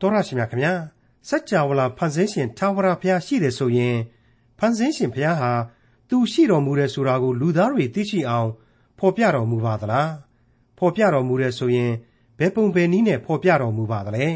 [0.00, 0.72] တော်ရရှိမြခင်ဗျာ
[1.28, 3.96] စัจ java လာဖန်ဆင်းရှင်ထာဝရဘုရားရှိတယ်ဆိုရင်
[4.58, 5.52] ဖန်ဆင်းရှင်ဘုရားဟာ
[6.08, 8.48] သူရှိတော်မူတယ်ဆိုတာကိုလူသားတွေသိရှိအောင်
[8.98, 10.10] ဖော်ပြတော်မူပါသလား
[10.78, 11.92] ဖော်ပြတော်မူတယ်ဆိုရင်
[12.38, 14.26] ဘယ်ပုံဘယ်နည်းနဲ့ဖော်ပြတော်မူပါသလဲ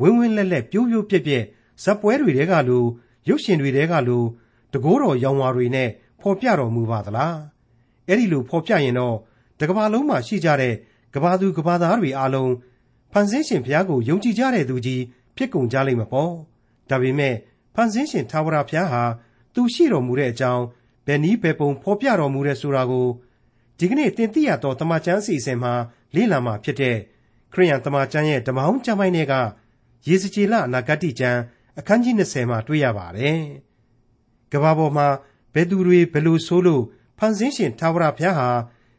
[0.00, 1.44] ဝင်းဝင်းလက်လက်ပြိုးပြိုးပြက်ပြက်
[1.82, 2.84] ဇက်ပွဲတွေတဲကလို
[3.28, 4.22] ရုပ်ရှင်တွေတဲကလို
[4.72, 5.88] တကိုးတော်ရောင်ဝါတွေနဲ့
[6.20, 7.36] ဖော်ပြတော်မူပါသလား
[8.08, 9.16] အဲ့ဒီလိုဖော်ပြရင်တော့
[9.60, 10.74] တကဘာလုံးမှာရှိကြတဲ့
[11.14, 12.52] ကဘာသူကဘာသားတွေအားလုံး
[13.18, 15.02] ဖန်ဆင်းရှင်ဘုရားကိုယုံကြည်ကြတဲ့သူကြီး
[15.36, 16.32] ဖြစ်ကုန်ကြလိမ့်မှာပေါ့
[16.90, 17.34] ဒါပေမဲ့
[17.74, 19.02] ဖန်ဆင်းရှင်သာဝရဘုရားဟာ
[19.54, 20.64] သူရှိတော်မူတဲ့အကြောင်း
[21.06, 23.08] ဘယ်နည်းဘယ်ပုံဖော်ပြတော်မူတဲ့ဆိုတာကို
[23.78, 25.72] ဒီကနေ့သင်သိရသောတမန်ကျမ်းအစီအစဉ်မှာ
[26.14, 26.96] လေ့လာမှာဖြစ်တဲ့
[27.52, 29.34] ခရိယန်တမန်ကျမ်းရဲ့ဓမ္မဟောင်းကျမ်းပိုင်းတွေက
[30.08, 31.40] ယေစကြည်လအနာဂတ်ကျမ်း
[31.78, 33.38] အခန်းကြီး20မှာတွေ့ရပါတယ်။
[34.52, 35.08] ကဘာပေါ်မှာ
[35.54, 36.84] ဘယ်သူတွေဘယ်လိုဆိုးလို့
[37.18, 38.48] ဖန်ဆင်းရှင်သာဝရဘုရားဟာ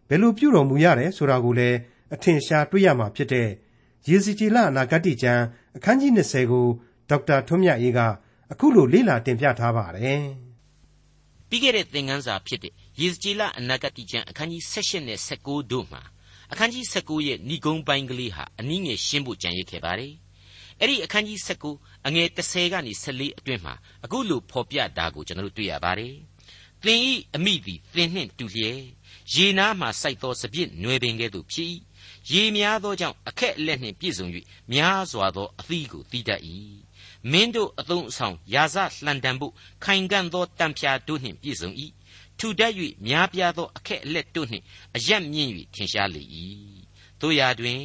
[0.09, 1.78] ဘယ်လိုပြုတော်မူရတယ်ဆိုတာကိုလည်း
[2.14, 3.50] အထင်ရှားတွေ့ရမှာဖြစ်တဲ့
[4.10, 5.44] ရေစီကြည်လအနာဂတ်ကျမ်း
[5.78, 6.66] အခန်းကြီး20ကို
[7.10, 8.00] ဒေါက်တာထွန်းမြတ်အေးက
[8.52, 10.23] အခုလိုလေ့လာတင်ပြထားပါတယ်။
[11.50, 16.02] ပြီးခဲ့တဲ့သင်ခန်းစာဖြစ်တဲ့ရေစီကြည်လအနာဂတ်ကျမ်းအခန်းကြီး18နဲ့19တို့မှာ
[16.52, 20.14] အခန်းကြီး19ရဲ့ဏိဂုံးပိုင်းကလေးဟာအနည်းငယ်ရှင်းဖို့ကြံရစ်ခဲ့ပါတယ်။
[20.80, 23.74] အဲ့ဒီအခန်းကြီး19အငယ်30ကနေ14အတွင်းမှာ
[24.06, 26.14] အခုလိုဖော်ပြတာကိုကျွန်တော်တို့တွေ့ရပါတယ်။
[26.84, 28.80] သင်ဤအမိသည်သင်နှင့်တူလျက်
[29.34, 31.70] ရေနားမှစိုက်သောစပြစ်နွယ်ပင်ကဲ့သို့ဖြစ်၏
[32.31, 34.28] ရေများသောကြောင့်အခက်အလက်နှင့်ပြည့်စုံ၍
[34.73, 36.42] များစွာသောအသီးကိုသီးတတ်၏
[37.31, 38.75] မင်းတို့အသုံးအဆောင်ယာစ
[39.06, 39.53] လှန်တံဖို့
[39.84, 41.69] ခိုင်ကန့်သောတံဖျားတို့နှင့်ပြည့်စုံ၏
[42.39, 42.73] ထူတတ်၍
[43.08, 46.23] များပြားသောအခက်အလက်တို့နှင့်အယက်မြင့်၍ထင်ရှားလေ၏
[47.22, 47.81] တို့ရာတွင်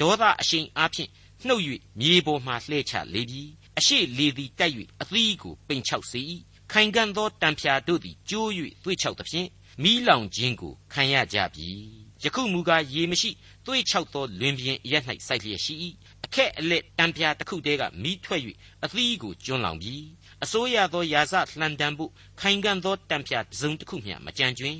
[0.00, 1.10] ဒေါသအရှိန်အားဖြင့်
[1.46, 1.62] နှုတ်၍
[2.00, 3.42] မြေပေါ်မှလှဲချလေပြီ
[3.78, 6.20] အရှိလေသည်တိုက်၍အသီးကိုပိန်ချောက်စေ၏
[6.72, 8.48] ခိုင်ကန့်သောတံဖျားတို့သည်ကျိုး၍
[8.84, 9.48] သွေ့ချောက်သဖြင့်
[9.82, 13.31] မိလောင်ခြင်းကိုခံရကြပြီ ယခုမူကားရေမရှိ
[13.65, 15.73] သွေးချောက်သောလွင်ပြင်အရက်၌စိုက်လျက်ရှိ၏
[16.25, 18.41] အခက်အလက်တံပြာတစ်ခုတည်းကမိထွက်၍
[18.83, 20.03] အသီးကိုကျွန်းလောင်ပြီး
[20.43, 24.77] အစိုးရသောယာစလှန်တန်ဖို့ခိုင်ခံ့သောတံပြာစုံတစ်ခုမျှမကြံကျွင်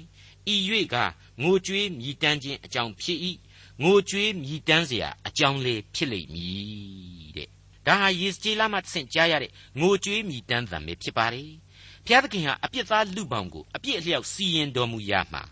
[0.53, 0.55] ဤ၍
[0.93, 0.95] က
[1.43, 3.19] ငိုကြွေးမြည်တမ်းခြင်းအကြောင်းဖြစ်၏
[3.83, 7.49] ငိုကြွေးမြည်တမ်းเสียအကြောင်းလေးဖြစ်လိမ့်မည်တဲ့
[7.85, 11.43] ဒါဟာယေစကြည်လာမှဆင့်ကြားရတဲ့ငိုကြွေးမြည်တမ်းသံပဲဖြစ်ပါလေ
[12.05, 15.43] ဘုရားသခင်ဟာအပြစ်သားလူပေါင်းကိုအပြစ်အလျောက်စီရင်တော်မူရာမှာ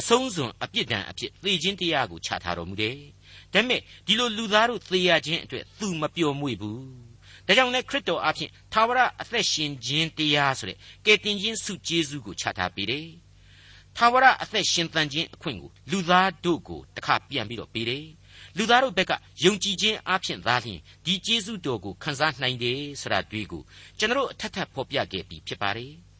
[0.00, 2.96] အဆုံးစွန်အပြစ်ဒဏ်အဖြစ်သေခြင်းတရားကိုချထားတော်မူတယ်။
[3.52, 6.80] ဒါပေမဲ့ဒီလိုလူသားတို့သေရခြင်းအတွက်သူမပျော်မွေ့ဘူး။
[7.46, 13.06] ဒါကြောင့်လဲခရစ်တော်အဖင်သာဝရအသက်ရှင်ခြင်းတရားဆိုတဲ့ကယ်တင်ခြင်းစုကျေးဇူးကိုချထားပေးတယ်။
[13.96, 18.06] သာဝရအသက်ရှင်သန်ခြင်းအခွင့်ကိုလူသားတို့ကိုတခါပြန်ပြီးတော့ပေးတယ်။
[18.56, 19.12] လူသားတို့ဘက်က
[19.44, 23.62] ယုံကြည်ခြင်းအဖြစ်သာလျှင်ဒီကျေးဇူးတော်ကိုခံစားနိုင်တယ်ဆိုတာတွေ့ကို
[23.98, 25.92] ကျွန်တော်အထက်ထပ်ဖော်ပြခဲ့ပြီးဖြစ်ပါတယ်။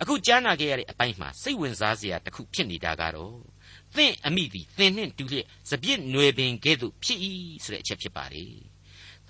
[0.00, 3.36] အခုကြားနာခဲ့ရတဲ့အပိုင်းမှာစိတ်ဝင်စားစရာတစ်ခုဖြစ်နေတာကတော့
[3.96, 7.20] သင်အမိသည်သင်နှင့်တူလျက်စပြစ်နွယ်ပင်ကဲ့သို့ဖြစ်၏
[7.64, 8.44] ဆိုတဲ့အချက်ဖြစ်ပါလေ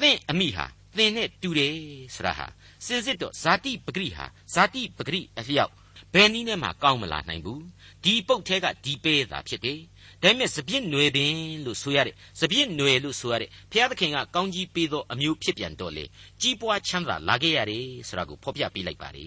[0.01, 1.77] သင်အမိဟာသင်နဲ့တူတယ်
[2.15, 2.47] ဆိုတာဟာ
[2.87, 5.73] စင်စစ်တော့ဇာတိပဂရိဟာဇာတိပဂရိအလျောက်
[6.15, 7.63] ဘယ်နည်းနဲ့မှကောင်းမလာနိုင်ဘူး
[8.05, 9.81] ဒီပုတ်ထဲကဒီပဲသာဖြစ်တယ်
[10.23, 16.05] ဒါပေမဲ့စပြစ်နွယ်ပင်လို့ဆိုရတဲ့စပြစ်နွယ်လို့ဆိုရတဲ့ဘုရားသခင်ကကောင်းကြီးပေးသောအမျိုးဖြစ်ပြန်တော့လေ
[16.41, 19.19] ကြီးပွားချမ်းသာလာခဲ့ရတယ်ဆိုတာကိုဖော်ပြပေးလိုက်ပါလ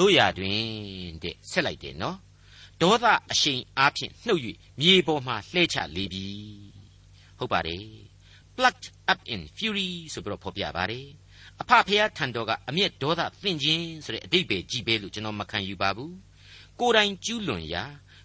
[0.00, 0.60] တို့ရာတွင်
[1.22, 2.18] တဲ့ဆက်လိုက်တယ်နော်
[2.82, 4.42] ဒေါသအရှိန်အားဖြင့်နှုတ်၍
[4.80, 6.26] မြေပေါ်မှလှဲချလေပြီ
[7.38, 7.86] ဟုတ်ပါတယ်
[8.56, 11.06] plucked up in fury ဆိုပြီးတော့ဖော်ပြပါတယ်
[11.60, 16.14] အဖဖျားထံတော်ကအမျက်ဒေါသသင်ခြင်းဆိုတဲ့အတိတ်ပဲကြည်ပဲလို့ကျွန်တော်မခံယူပါဘူး
[16.80, 17.84] ကိုယ်တိုင်ကျူးလွန်ရာ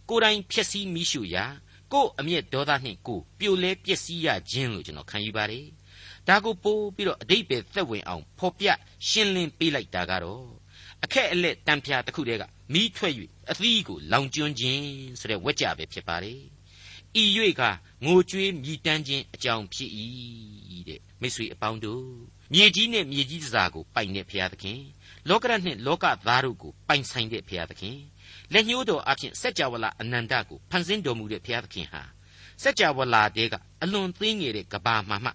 [0.09, 1.45] ကိုယ်တိုင်ဖျက်ဆီးမိရှုရာ
[1.93, 5.65] ကိုယ်အမျက်ဒေါသနှင့်ကိုပြိုလဲပျက်စီးရခြင်းလို့ကျွန်တော်ခံယူပါတယ်
[6.27, 8.67] ဒါကိုပို့ပြီးတော့အတိတ်ပဲသက်ဝင်အောင်ဖော်ပြ
[9.07, 10.64] ရှင်းလင်းပေးလိုက်တာကတော့
[11.05, 12.43] အခက်အလက်တံဖျားတစ်ခုတည်းက
[12.73, 13.13] မိထွက်၍
[13.51, 14.85] အသီးကိုလောင်ကျွမ်းခြင်း
[15.19, 16.41] ဆိုတဲ့ဝက်ကြပဲဖြစ်ပါတယ်။
[17.21, 17.23] ဤ၍
[17.59, 17.61] က
[18.05, 19.91] ငိုကြွေးမြည်တမ်းခြင်းအကြောင်းဖြစ်၏
[20.89, 22.05] တဲ့မိတ်ဆွေအပေါင်းတို့
[22.53, 24.79] မြေကြီးနဲ့မြေကြီးစားကိုပိုင်တဲ့ဘုရားသခင်
[25.29, 27.97] လောကရနှင့်လောကသားတို့ကိုပိုင်ဆိုင်တဲ့ဘုရားသခင်
[28.53, 32.01] လက်ညှိုးတော်အဖြစ်စัจ java လာအနန္တကိုဖန်ဆင်းတော်မူတဲ့ဘုရားသခင်ဟာ
[32.63, 35.31] စัจ java လာတဲကအလွန်သေးငယ်တဲ့ကဘာမှမှ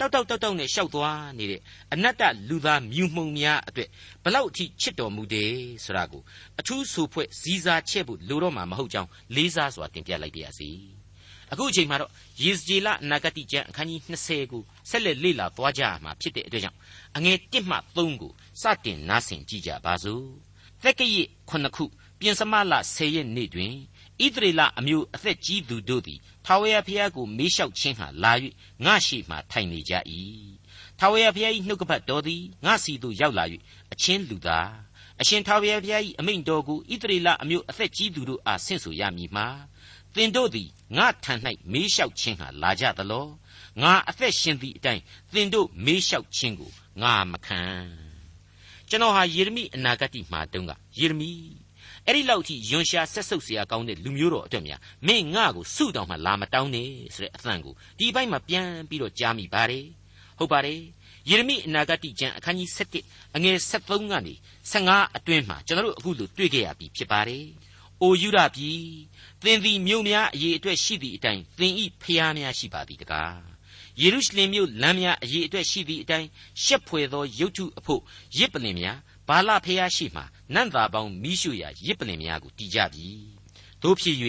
[0.00, 1.60] တောက်တောက်တောက်တောက်နဲ့ရှောက်သွားနေတဲ့
[1.92, 3.88] အနတ္တလူသားမြူမှုန်များအတွက်
[4.24, 5.52] ဘလောက်အထိချစ်တော်မူတယ်
[5.84, 6.22] ဆိုတာကို
[6.60, 10.70] အထူးဆိုဖွဲ့စည်းစားချက်ဖို့လိုတော့မှာမဟုတ်ကြောင်းလေးစားစွာတင်ပြလိုက်ပါရစေ
[11.52, 12.10] အခုအချိန်မှာတော့
[12.42, 16.78] ယေဇကျေလအနာဂတိကျမ်းအခန်းကြီး20ကိုဆက်လက်လေ့လာသွားကြရမှာဖြစ်တဲ့အတွက်ကြောင့်
[17.16, 18.32] အငယ်1မှ3ကို
[18.62, 20.24] စတင်နားဆင်ကြည့်ကြပါစို့
[20.82, 21.84] သက်ကရစ်9ခု
[22.20, 23.74] ပြင်စမလ10ရက်နေ့တွင်
[24.24, 28.32] ဣသရေလအမျိုးအသက်ကြီးသူတို့သည်ထာဝရဘုရားကိုမေးလျှောက်ခြင်းဟာလာ၍
[28.84, 29.94] ငါရှိမှထိုင်နေကြ၏
[30.98, 33.44] ထာဝရဘုရား၏နှုတ်ကပတ်တော်သည်ငါစီသို့ရောက်လာ၍
[33.92, 34.70] အချင်းလူသား
[35.20, 39.46] အရှင်ထာဝရဘုရား၏အမိန့်တော်ကိုဣသရေလအမျိုးအသက်ကြီးသူတို့အားဆင့်ဆိုရမည်မှာ
[40.14, 41.34] သင်တို့သည်ငါထံ၌
[41.72, 43.26] မေးလျှောက်ခြင်းဟာလာကြသလော
[43.82, 45.02] ငါအသက်ရှင်သည့်အတိုင်း
[45.32, 46.70] သင်တို့မေးလျှောက်ခြင်းကို
[47.02, 47.62] ငါမခံ
[48.88, 51.30] ကျွန်တော်ဟာယေရမိအနာဂတ်မှာတုန်းကယေရမိ
[52.05, 59.85] အဲ့ဒီလောက်ထိယွန်ရှာဆက်ဆုပ်เสียကောင်းတဲ့လူမျိုးတော်အတွက်များမင်းငါ့ကိုစုတောင်မှလာမတောင်းနဲ့ဆိုတဲ့အသံကိုဒီဘက်မှာပြန်ပြီးတော့ကြားမိပါတယ်
[60.39, 60.81] ဟုတ်ပါတယ်
[61.29, 62.69] ယေရမိအနာဂတ်ကျမ်းအခန်းကြီး
[63.03, 64.33] 7အငယ်73ကနေ
[64.73, 67.45] 15အတွင်းမှာကျွန်တော်တို့အခုလိုတွေ့ကြရပြီဖြစ်ပါတယ်။
[68.01, 68.71] အိုယူရပြီ
[69.43, 73.35] သင်သည်မြို့များအရေးအတွက်ရှိသည့်အတိုင်းသင်ဤဖျားများရှိပါသည်တကား။
[74.01, 76.27] ယေရုရှလင်မြို့လမ်းများအရေးအတွက်ရှိသည့်အတိုင်း
[76.63, 78.01] ရှက်ဖွယ်သောရုပ်ထုအဖို့
[78.37, 78.97] ရစ်ပလင်များ
[79.27, 80.21] ဘာလဖျားရှိမှ
[80.54, 83.08] နန့်သာပေါင်းမိရှုရာရစ်ပလင်များကိုတည်ကြပြီ။
[83.82, 84.16] တို့ဖြစ်၍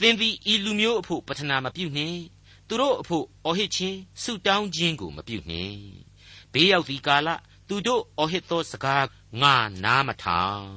[0.00, 2.20] သင်သည်ဤလူမျိုးအဖို့ပထနာမပြုနှင့်
[2.68, 5.78] သူတို့အဖို့အော်ဟစ်ခြင်းဆုတောင်းခြင်းကိုမပြုနှင့်
[6.52, 7.28] ဘေးရောက်သည့်ကာလ
[7.68, 9.06] သူတို့အော်ဟစ်သောစကား
[9.42, 9.54] ငါ
[9.84, 10.68] နားမထောင်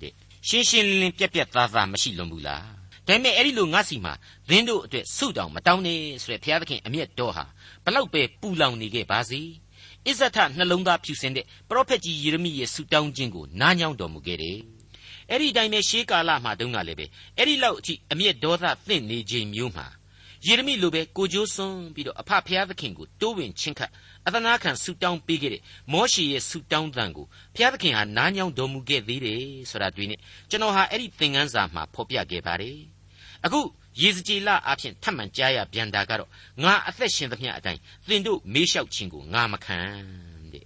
[0.00, 0.14] တဲ့
[0.48, 2.66] ရှင်းရှင်းလင်းလင်းပြက်ပြက်သားသားမရှိလွန်ဘူးလား
[3.06, 4.12] ဒါပေမဲ့အဲ့ဒီလိုငါစီမှာ
[4.48, 7.44] သင်တို့အတွက်ဆုတောင်းမတောင်းနဲ့ဆိုရယ်ဘုရားသခင်အမျက်တော်ဟာ
[7.84, 9.40] ဘလောက်ပဲပူလောင်နေခဲ့ပါစေ
[10.08, 14.58] အစ္ဆထနှလုံးသားဖြူစင်တဲ့ပရောဖက်ကြီးယေရမိရဲ့ဆုတောင်းခြင်းကိုနားညောင်းတော်မူခဲ့တယ်
[15.30, 17.06] အဲ့ဒီတိုင်းပဲရှေးကာလမှာတုန်းကလည်းပဲ
[17.36, 19.86] အဲ့ဒီလောက်အထိအမျက်ဒေါသသင့်နေခြင်းမျိုးမှာ
[20.46, 23.90] ယေရမိလိုပဲကိုကြိုးစွန်းပြီးတော့အဖဖျားသခင်ကိုတိုးဝင်ချင်းခတ်
[24.26, 25.62] အသနာခံဆူတောင်းပေးခဲ့တဲ့
[25.92, 30.16] မောရှေရဲ့ဆူတောင်းတန်ကိုဘုရားသခင်ဟာနားညောင်းတော်မူခဲ့သေးတယ်ဆိုတာတွေ့နေ
[30.50, 32.78] ကျွန်တော်ဟာအဲ့ဒီသင်ခန်းစာမှာဖော်ပြခဲ့ပါတယ်
[33.44, 33.60] အခု
[34.01, 36.29] ယေဇကျေလအဖြစ်ထပ်မံကြားရပြန်တာကတော့
[36.63, 39.79] ငါအသက်ရှင်သမျှအတိုင်းသင်တို့မေးလျှောက်ခြင်းကိုငါမခံ
[40.53, 40.65] တဲ့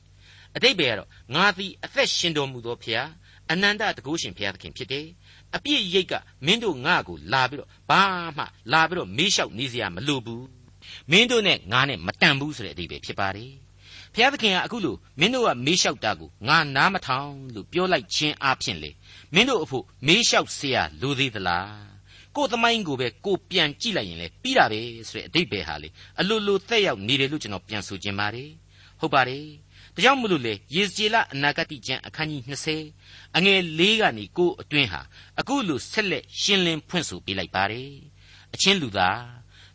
[0.56, 3.10] အတိတ်ပဲကတော့ငါသည်အသက်ရှင်တော်မူသောဖျား
[3.52, 5.08] အနန္တတကုရှင်ဘုရားသခင်ဖြစ်တယ်
[5.56, 6.14] အပြည့်ရိတ်က
[6.46, 8.02] မင်းတို့ငါ့ကိုလာပြီးတော့ဘာ
[8.38, 10.46] မှလာပြီးတော့မေးလျှောက်နေစရာမလိုဘူး
[11.12, 13.52] မင်းတို့နဲ့ငါနဲ့မတန်ဘူးဆိုတဲ့အဓိပ္ပာယ်ဖြစ်ပါတယ်
[14.14, 18.92] ဘုရားသခင်ကအခုလိုမင်းတို့ကမေးလျှောက်တာကိုငါနားမထောင်လို့ပြောလိုက်ခြင်းအပြင်လေ
[19.34, 21.87] မင်းတို့အဖို့မေးလျှောက်เสียလိုသေးသလား
[22.38, 25.88] ကိုယ်သမိုင်းကိုပဲကိုပြန်ကြည့်လိုက်ရင်လေပြီးတာပဲဆိုတဲ့အဓိပ္ပာယ်ဟာလေ
[26.20, 28.50] အလိုလိုသက်ရောက်နေတယ်လို့ကျွန်တော်ပြန်ဆိုခြင်းပါတယ်
[29.00, 29.44] ဟုတ်ပါတယ်
[29.94, 32.43] ဒါကြောင့်မလို့လေယေဇကျေလအနာဂတိကျမ်းအခန်းကြီး
[32.88, 35.00] 20အငယ်၄ကနေကိုအတွင်းဟာ
[35.40, 37.90] အခုလိုဆက်လက်ရှင်းလင်းဖွင့်ဆိုပေးလိုက်ပါတယ်
[38.55, 39.23] အချင်းလူသား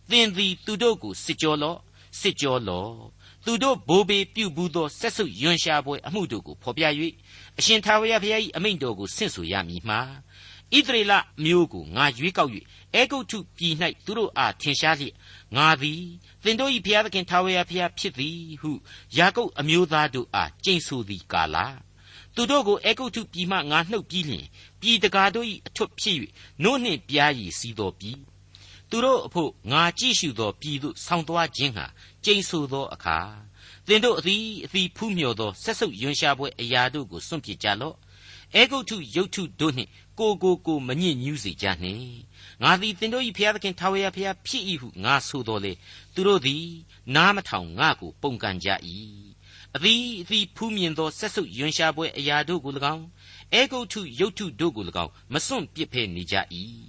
[0.10, 1.80] သင်သည်သူတို့ကိုစစ်ကြောလော့
[2.19, 2.94] စစ်ကြောလော့
[3.45, 6.83] သူတို့ဘိုးဘေးပြုဘူးသောဆက်ဆုပ်ယွန်ရှာပွဲအမှုတို့ကိုဖော်ပြ၍
[7.60, 10.00] အရှင်သာဝရဘုရား၏အမိန့်တော်ကိုဆင့်ဆိုရမည်မှာ
[10.78, 12.52] ဣသရေလမျိုးကိုငါရွေးကောက်၍
[12.96, 13.75] အေဂုတ်ထုပြည်၌
[14.06, 15.16] သူတို့အားထင်ရှားလျက်
[15.56, 16.04] ငါသည်
[16.44, 18.72] သင်တို့၏ဘုရားသခင်ထာဝရဘုရားဖြစ်သည်ဟု
[19.18, 21.58] ယာကုပ်အမျိုးသားတို့အားကျိန်ဆိုသည်ကာလ
[22.36, 24.46] သူတို့ကိုအေဂုတ်ထုပြည်မှငါနှုတ်ပြီးလျှင်
[24.81, 26.18] ပြည်တကာတို့၏အထွတ်ဖြစ်၍
[26.64, 28.20] နို့နှင့်ပြားရည်စီးတော်ပြည်
[28.90, 31.86] သူတို့အဖို့ငါကြည့်ရှုသောပြည်သို့ဆောင်းသွားခြင်းဟာ
[32.24, 33.18] ကျိန်ဆိုသောအခါ
[33.88, 37.96] သင်တို့အသည်အသည်ဖူးမြော်သောဆက်ဆုပ်ယွန်ရှာပွဲအရာတို့ကိုစွန့်ပစ်ကြလော့
[38.56, 42.07] အေဂုတ်ထုယုတ်ထုတို့နှင့် ကိုကိုကိုမညစ်ညူးစေကြနှင့်
[42.63, 45.74] ငါသည်သင်တို့၏ဘုရားသခင်ထာဝရဘုရားဖြစ်၏ဟုငါဆိုတော်လေ
[46.13, 46.65] သူတို့သည်
[47.15, 48.69] နားမထောင်ငါကိုပုန်ကန်ကြ၏
[49.75, 53.06] အသည်အသည်ဖူးမြင်သောဆက်ဆုပ်ယွန်ရှာပွဲအရာတို့ကို၎င်း
[53.54, 56.36] အေဂုတ်ထုယုတ်ထုတို့ကို၎င်းမစွန့်ပစ်ဖဲနေကြ၏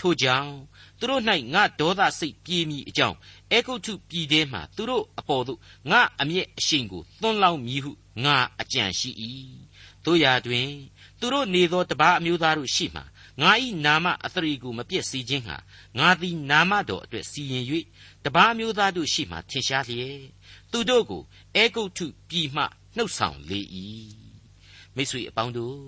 [0.00, 0.52] ထိုကြောင့်
[0.98, 1.22] သူတို့၌
[1.54, 3.16] ငါဒေါသစိတ်ပြေးမိအကြောင်း
[3.52, 5.58] အေဂုတ်ထုပြည်ထဲမှသူတို့အပေါ်သို့
[5.90, 7.90] ငါအမျက်အရှိန်ကိုသွန်းလောင်းမည်ဟု
[8.24, 9.10] ငါအကြံရှိ၏
[10.04, 10.70] တို့ရာတွင်
[11.20, 13.02] သူတို့နေသောတပါးအမျိုးသားတို့ရှိမှ
[13.40, 13.50] ငါ၏
[13.86, 15.56] နာမအသရေကိုမပြည့်စည်ခြင်းဟာ
[15.98, 17.64] ငါသည်နာမတော်အတွက်စီရင်၍
[18.24, 20.20] တပါးမျိုးသားတို့ရှိမှထင်ရှားလျက်
[20.72, 21.22] သူတို့ကို
[21.56, 22.64] အေဂုတ်ထုပြည်မှ
[22.96, 23.60] နှုတ်ဆောင်လေ၏
[24.94, 25.78] မိတ်ဆွေအပေါင်းတို့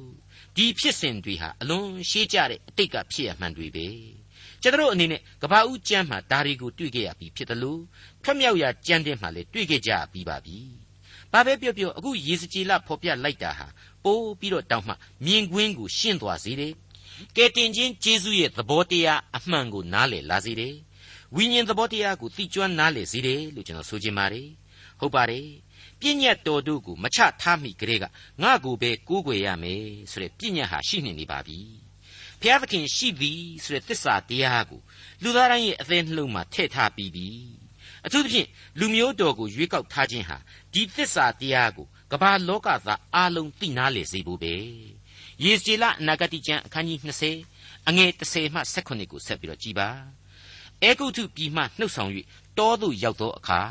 [0.57, 3.87] ဒီဖြစ်စဉ်တွေဟာအလွန်ရှေးကြတဲ့အတိတ်ကဖြစ်ရမှန်တွေပဲ
[4.63, 7.83] ကျွန်တော်အနေနဲ့ကဘာဦးကျမ်းမှာဒါတွေကိုတွေ့ခဲ့ရပြီဖြစ်တယ်လို့
[8.23, 10.59] ထွက်မြောက်ရာကျမ်းတဲ့မှာလည်းတွေ့ခဲ့ကြပြီးပါပြီ
[11.33, 13.67] ဘာပဲပြောပြောအခုယေစကြည်လဖော်ပြလိုက်တာဟာ
[14.05, 16.73] ပိုးပြီးတော့တောင်းမှမြင်ကွင်းကိုရှင်းသွားစေတယ်
[17.37, 20.75] ကဲတင်ချင်းဂျေဇုရဲ့သဘောတရားအမှန်ကိုနားလည်လာစေတယ်
[21.35, 24.49] ဝိညာဉ်သဘောတရားကိုသိကျွမ်းနားလည်စေတယ်လို့ကျွန်တော်ဆိုချင်ပါတယ်
[24.99, 25.47] ဟုတ်ပါတယ်
[26.01, 28.05] ပြည့်ညတ်တော်တို့ကိုမချထားမိကြတဲ့က
[28.43, 31.59] ငါကိုပဲကိုးကွယ်ရမယ်ဆိုတဲ့ပြည့်ညတ်ဟာရှိနေနေပါပြီ
[32.41, 34.81] ဘုရားသခင်ရှိသည်ဆိုတဲ့သစ္စာတရားကို
[35.23, 37.29] လူသားတိုင်းရဲ့အသေးနှလုံးမှာထည့်ထားပြီးပြီ
[38.07, 40.39] အထူးသဖြင့်လူမျိုးတော်ကိုရွေးကောက်ထားခြင်းဟာ
[40.73, 44.56] ဒီသစ္စာတရားကို ကမ္ဘာလောကသားအလုံးသိနာလေစေဖို့ပဲ
[45.44, 47.00] ယေစီလအနာဂတိကျမ်းအခန်းကြီး
[47.44, 49.90] 20အငယ်30မှ18ကိုဆက်ပြီးတော့ကြည်ပါ
[50.84, 52.12] အေဂုတ်ထုပြည်မှနှုတ်ဆောင်၍
[52.58, 53.62] တောသို့ရောက်သောအခါ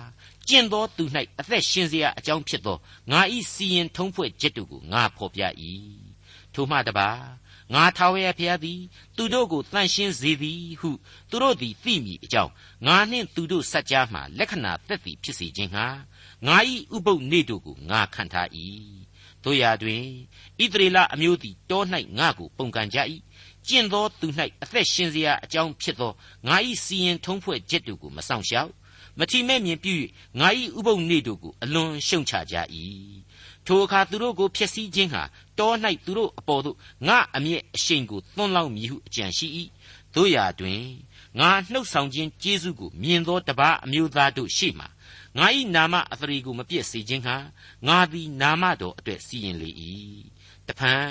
[0.48, 1.04] ကျင့်သောသူ၌
[1.38, 2.76] အသက်ရှင်เสียအကြောင်းဖြစ်သော
[3.10, 5.42] ငါဤစီရင်ထုံးဖွဲ့ချက်တို့ကိုငါဖော်ပြ၏
[6.54, 7.08] ထိုမှတပါ
[7.74, 8.80] ငါထာဝရဘုရားသည်
[9.16, 10.90] သူတို့ကိုတန်ရှင်းစေသည်ဟု
[11.30, 12.52] သူတို့သည်သိမိအကြောင်း
[12.86, 15.86] ငါနှင့်သူတို့စัจ जा မှလက္ခဏာသက်သည်ဖြစ်စေခြင်းဟာ
[16.46, 16.56] ငါ၏
[16.96, 18.48] ဥပုပ်နေ့တို့ကိုငါခံထား၏
[19.44, 20.04] တို့ရာတွင်
[20.60, 21.82] ဣသရေလအမျိုးသည်တော၌
[22.18, 22.98] ငါကိုပုန်ကန်ကြ၏
[23.66, 24.26] ကျင့်သောသူ၌
[24.62, 26.12] အသက်ရှင်เสียအကြောင်းဖြစ်သော
[26.46, 28.70] ငါ၏စီရင်ထုံးဖွဲ့ချက်တို့ကိုမဆောင်ရှောက်
[29.18, 29.94] မ မထီမဲ့မြင်ပြု၍
[30.40, 32.56] ငါ၏ဥပုပ်နေ့တို့ကိုအလွန်ရှုံချကြ၏
[33.66, 35.22] ထိုအခါသူတို့ကိုဖျက်ဆီးခြင်းဟာ
[35.59, 35.71] တော၌
[36.05, 39.47] သူတို့အပေါ်သို့ငါအမျက်အရှိန်ကိုသွန်းလောင်းမည်ဟုအကြံရှိ၏
[40.15, 40.83] တို့ရာတွင်
[41.39, 44.85] ငါနှုတ်ဆောင်ခြင်းကျေးဇူးကိုမြင်သောတပါအမျိုးသားတို့ရှေ့မှ
[45.37, 47.35] ငါ၏နာမအသရေကိုမပြည့်စေခြင်းဟာ
[47.87, 49.69] ငါသည်နာမတော်အတွက်စီရင်လေ၏
[50.67, 51.09] တဖန်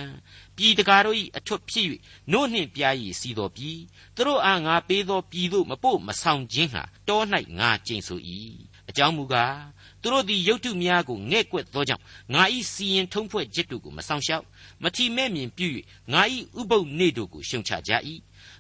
[0.57, 1.87] ပြည်တကာတို့၏အထွတ်ဖြစ်၍
[2.33, 3.79] နို့နှင့်ပြားရည်စီတော်ပြည်
[4.15, 7.21] သူတို့အားငါပေးသောပြည်သို့မပို့မဆောင်ခြင်းဟာတော၌
[7.59, 8.21] ငါကျိန်ဆို၏
[8.89, 9.57] အကြောင်းမူကား
[10.03, 12.05] သူတို့သည်ရုတ်တုများကိုငဲ့ကွက်သောကြောင့်
[12.35, 12.43] ငါ၏
[12.73, 14.45] စီရင်ထုံးဖွဲ့ချက်တို့ကိုမဆောင်ရှောက်
[14.83, 15.69] မထီမဲ့မြင်ပြု၍
[16.13, 16.23] ငါ၏
[16.61, 17.93] ဥပုပ်နေ့တို့ကိုရှုံချကြ၏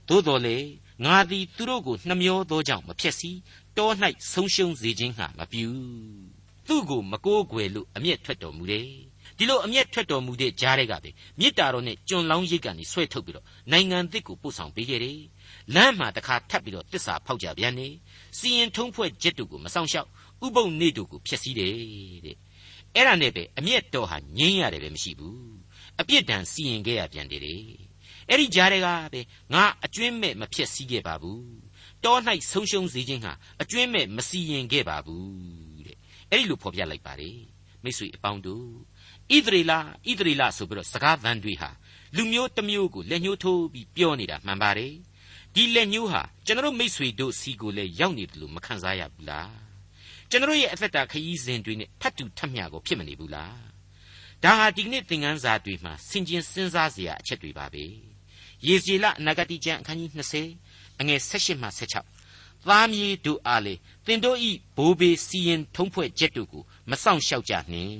[0.08, 0.56] သို့တော်လေ
[1.04, 3.30] ငါသည်သူတို့ကိုနှမျောသောကြောင့်မဖြစ်စီ
[3.76, 3.90] တော၌
[4.32, 5.68] ဆုံးရှုံးစေခြင်းဟာမပြု
[6.66, 8.88] သူ့ကိုမကိုးကွယ်လို့အမျက်ထွက်တော်မူတယ်
[9.36, 15.20] ဒီလိုအမျက်ထွက်တော်မူတဲ့ကြားတွေကပဲမေတ္တာတော်နဲ့ကျွန်လောင်းရိတ်ကနေဆွဲထုတ်ပြီးတော့နိုင်ငံသစ်ကိုပို့ဆောင်ပေးခဲ့တယ်
[15.74, 17.88] လမ်းမှာတခါထပ်ပြီးတော့တစ္ဆာဖောက်ကြပြန်နေ
[18.38, 20.08] စီရင်ထုံးဖွဲ့ချက်တို့ကိုမဆောင်ရှောက်
[20.44, 21.74] ဥပုံနေတို့ကိုဖျက်ဆီးတယ်
[22.26, 22.36] တဲ့
[22.94, 25.58] အဲ့ဒါနဲ့ပဲအမျက်တော်ဟာငြင်းရတယ်ပဲမရှိဘူး
[26.00, 27.42] အပြစ်ဒဏ်စီရင်ခဲ့ရပြန်တယ်
[28.28, 29.20] အဲ့ဒီကြားတွေကပဲ
[29.54, 31.46] ငါအကျွင်းမဲ့မဖြစ်စည်းခဲ့ပါဘူး
[32.04, 32.16] တော၌
[32.50, 35.96] ဆုံးရှုံးစေခြင်းဟာအကျွင်းမဲ့မစီရင်ခဲ့ပါဘူးတဲ့
[36.30, 37.38] အဲ့ဒီလိုဖော်ပြလိုက်ပါတယ်
[37.84, 38.66] မိတ်ဆွေအပေါင်းတို့
[39.36, 41.70] ဣသရေလဣသရေလဆိုပြီးတော့စကားသံတွေဟာ
[42.16, 44.92] လူမျိုးတစ်မျိုးကိုလက်ညှိုးထိုးပြီးပြောနေတာမှန်ပါတယ်
[45.54, 49.67] ဒီလက်ညှိုးဟာကျွန်တော်မိတ်ဆွေတို့စီကိုလည်းရောက်နေတယ်လို့မခံစားရဘူးလား
[50.30, 53.58] ကျွန်တော်ရဲ့အသက်တာခရီးစဉ်တွေနဲ့ထပ်တူထပ်မျှကိုဖြစ်မနေဘူးလား
[54.42, 57.84] ဒါဟာဒီကနေ့သင်ခန်းစာတွေမှာဆင်ခြင်စဉ်းစားစရာအချက်တွေပါပဲ
[58.66, 60.10] ယေဇေလအနာဂတိကျမ်းအခန်းကြီး
[60.54, 63.74] 20အငယ်16မှ16သားမြေတို့အားလေ
[64.06, 67.98] သင်တို့ဤဘိုးဘေးစီရင်ထုံးဖွဲ့ချက်တို့ကိုမဆောင်လျှောက်ကြနှင့်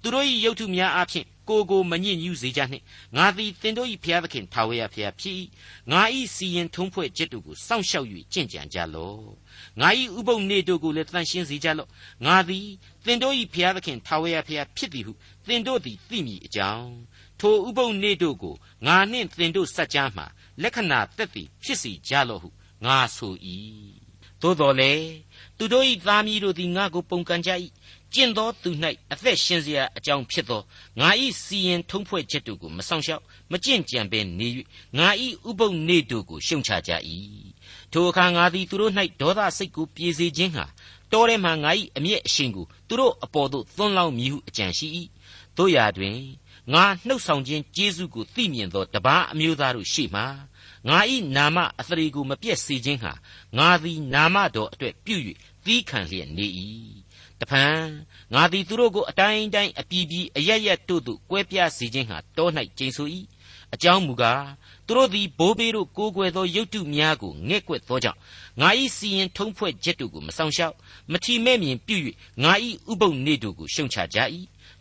[0.00, 2.84] သူတို့ဤရုပ်ထုများအဖြစ် ကိုကိုမညစ်ညူးစေကြနှင့်
[3.16, 5.36] ငါသည်သင်တို့ဤဖျားသခင်ထာဝရဖျားဖြစ်၏
[5.92, 9.26] ငါဤစီရင်ထုံးဖွဲ့ချက်တို့ကိုစောင့်ရှောက်၍ကြင့်ကြံကြလော့
[9.80, 11.90] ငါဤဥပုံနေတို့ကိုလည်းတန်ရှင်းစေကြလော့
[12.26, 12.66] ငါသည်
[13.04, 15.12] သင်တို့ဤဖျားသခင်ထာဝရဖျားဖြစ်သည်ဟု
[15.46, 16.92] သင်တို့သည်သိမည်အကြောင်း
[17.40, 18.54] ထိုဥပုံနေတို့ကို
[18.86, 20.24] ငါနှင့်သင်တို့စัจ जा မှ
[20.62, 22.48] လက္ခဏာသက်သည်ဖြစ်စီကြလော့ဟု
[22.84, 23.34] ငါဆို၏
[24.45, 24.91] သို့တော်လေ
[25.57, 27.51] သူတို့၏သားမီးတို့သည်ငါကိုပုန်ကန်ကြ၏
[28.13, 28.69] ကျင့်သောသူ၌
[29.11, 30.61] အသက်ရှင်เสียအကြောင်းဖြစ်သော
[30.99, 31.09] ငါ၏
[31.43, 34.47] စီရင်ထုံးဖွဲ့ချက်တို့ကိုမဆောင်ရှောက်မကျင့်ကြံဘဲနေ၍
[34.97, 35.07] ငါ၏
[35.49, 36.91] ဥပုပ်နေတို့ကိုရှုံချကြ၏
[37.91, 40.65] ထိုအခါငါသည်သူတို့၌ဒေါသစိတ်ကိုပြေစေခြင်းဟာ
[41.11, 44.87] တောထဲမှငါ၏အမျက်အရှိန်ကိုသူတို့အပေါ်သို့သွန်းလောင်းမည်ဟုအကြံရှိ၏
[45.57, 46.17] တို့ရာတွင်
[46.73, 50.25] ငါနှုတ်ဆောင်ခြင်းကျေးဇူးကိုသိမြင်သောတပါးအမျိုးသားတို့ရှေ့မှာ
[50.88, 50.98] ငါ၏
[51.36, 53.12] နာမအသရေကိုမပြည့်စေခြင်းဟာ
[53.58, 55.16] ငါသည်နာမတော်အတွက်ပြု၍
[55.64, 56.46] သီးခံလျက်နေ၏
[57.40, 57.80] တဖန်
[58.34, 63.08] ငါသည်သူတို့ကိုအတိုင်းတိုင်းအပြည်ပြည်အရရက်တို့သို့ကွဲပြားစေခြင်းဟာတော၌ကျိန်ဆို၏
[63.74, 64.44] အကြောင်းမူကား
[64.86, 68.18] သူတို့သည်ဘိုးဘေးတို့ကိုးကွယ်သောယုတ်တုများကိုငဲ့ကွက်သောကြောင့်
[68.60, 70.74] ငါ၏စီရင်ထုံးဖွဲ့ချက်တို့ကိုမဆောင်ရှောက်
[71.12, 71.96] မထီမဲ့မြင်ပြု၍
[72.42, 72.52] ငါ၏
[72.90, 74.18] ဥပုံနေတို့ကိုရှုံချကြ၏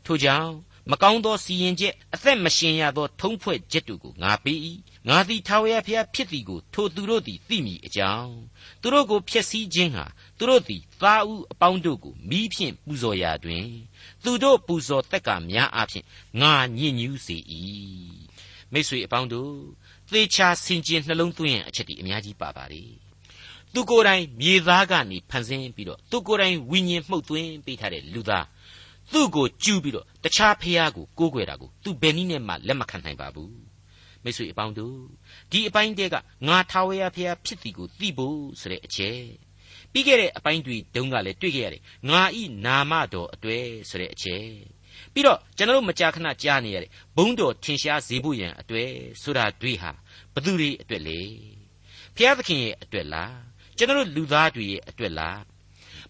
[0.06, 0.52] ထိုကြောင့်
[0.92, 4.60] မကောင်းသောစီရင်ချက်အသက်မရှင်ရသောထုံးဖွဲ့ချက်တို့ကိုငါပေး၏
[5.08, 8.34] ငါသည်ထာဝရဘုရားဖြစ်သည်ကိုထိုသူတို့သည်သိမည်အကြောင်း
[8.82, 10.06] သူတို့ကိုဖျက်ဆီးခြင်းဟာ
[10.38, 13.66] သူတို့သည်သားဦးအပေါင်းတို့ကိုမိဖြင့်ပူဇော်ရာတွင်
[14.24, 16.06] သူတို့ပူဇော်တက်ကများအဖြစ်
[16.42, 17.38] ငါညစ်ညူးစေ၏
[18.72, 19.54] မိတ်ဆွေအပေါင်းတို့
[20.12, 22.84] သေချာဆင်ခြင်နှလုံးသွင်းအချက်ဒီအများကြီးပါပါလေ
[23.74, 28.46] သူကိုယ်တိုင်မြေသားကနေဖန်ဆင်းပြီးတော့သူကိုယ်တိုင်ဝိညာဉ်မှုတ်သွင်းပေးထားတဲ့လူသား
[29.14, 33.56] သူ့ကိုကျူးပြီးတော့တခြားဖះကိုကိုးကွယ်တာကိုသူဘယ်နည်းနဲ့မှလက်မခံနိုင်ပါဘူး
[34.24, 35.00] မိတ်ဆွေအပေါင်းတို့
[35.52, 36.16] ဒီအပိုင်းတဲက
[36.48, 39.22] ငါထာဝရဖះဖြစ်သည်ကိုသိဖို့ဆိုတဲ့အချက်
[39.92, 44.48] ပြီးခဲ့တဲ့အပိုင်းတွေတုန်းကလည်းတွေ့ခဲ့ရတယ်ငါဤနာမတော်အတွေ့ဆိုတဲ့အချက်
[45.14, 48.90] ပြီးတော့ကျွန်တော်တို့မကြာခဏကြားနေရတယ်ဘုံတော်ထင်ရှားစေဖို့ရန်အတွေ့
[49.22, 49.92] ဆိုတာတွေ့ဟာ
[50.34, 51.22] ဘသူတွေအတွက်လေ
[52.16, 53.36] ဖျားသခင်ရဲ့အတွက်လား
[53.78, 55.40] ကျွန်တော်တို့လူသားတွေရဲ့အတွက်လား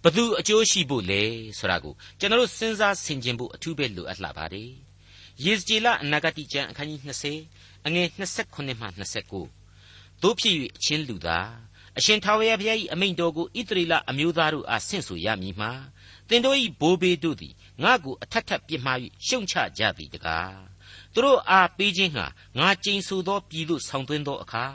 [0.07, 1.21] ဘသူအကျိုးရှိဖို့လဲ
[1.57, 4.71] ဆိုတာကိုကျွန်တော်တို့စဉ်းစားဆင်ခြင်ဖို့အထူးပဲလိုအပ်လာပါတယ်
[5.43, 7.01] ယေဇကျေလအနာဂတိကျမ်းအခန်းကြီး
[7.43, 8.87] 20အငယ်28မှ
[9.53, 11.49] 29တို့ဖြစ်၍အချင်းလူသား
[11.97, 15.71] အရှင်ထာဝရဘုရား၏အမိန့်တော်ကိုဣသရေလအမျိုးသားတို့အားဆင့်ဆိုရမည်မှာ
[16.29, 18.97] သင်တို့၏ဘိုးဘေးတို့သည်ငါ့ကိုအထက်ထပ်ပြစ်မှား၍
[19.27, 20.57] ရှုံချကြသည်တကား
[21.13, 22.25] သူတို့အားပေးခြင်းဟာ
[22.57, 24.65] ငါကြိမ်ဆိုသောပြည်သို့ဆောင်သွင်းသောအခါ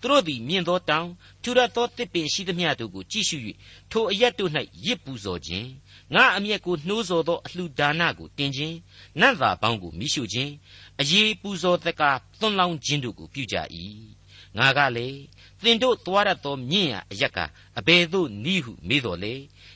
[0.00, 1.08] သူတို့သည်မြင့်သောတောင်
[1.42, 3.36] ထူရသောတစ်ပင်ရှိသမျှတို့ကိုကြည့်ရှု၍
[3.90, 4.50] ထိုအရက်တို့၌
[4.86, 5.68] ရစ်ပူဇော်ခြင်း
[6.14, 8.76] ငါအမျက်ကိုနှိုးဆော်သောအလှဒါနကိုတင်ခြင်း
[9.20, 10.52] နတ်သာပေါင်းကိုမိရှုခြင်း
[11.00, 13.56] အရေးပူဇော်သက္ကာသွန်လောင်းခြင်းတို့ကိုပြုကြ၏
[14.56, 15.20] ငါကလည်း
[15.62, 17.38] သင်တို့သွားရသောမြင့်ရာအရက်က
[17.78, 19.34] အဘယ်သို့နီးဟုမေးတော်လေ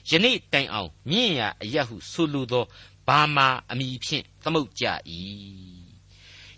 [0.09, 2.65] ယနေ့တိုင်အောင်မြင့်ရာအရက်ဟုဆိုလိုသော
[3.07, 4.85] ဘာမာအမိဖြင့်သမုတ်ကြ၏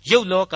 [0.09, 0.55] ရုပ်လောက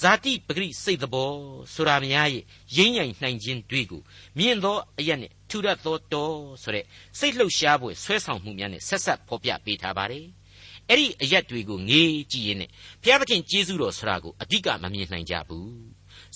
[0.00, 1.36] ဇာတိပဂရိစိတ်တော်
[1.74, 2.44] ဆိုတာများရဲ့
[2.76, 4.02] ရင်းရိုင်နှိုင်ခြင်းတွေကို
[4.38, 6.84] မြင့်သောအရက်နဲ့ထူရသောတော်ဆိုတဲ့
[7.18, 10.26] စိတ်လှုပ်ရှားပွဲဆွဲဆောင်မှုများနဲ့ဆက်ဆက်ဖော်ပြပေးထားပါတယ်
[10.88, 12.70] အဲ့ဒီအရက်တွေကိုငေးကြည့်ရင်းနဲ့
[13.02, 15.72] ဘုရားသခင်ကျေးဇူးတော်ဆိုတာကိုအဓိကမမြင်နိုင်ကြဘူး